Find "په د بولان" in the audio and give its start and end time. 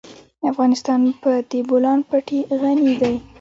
1.21-1.99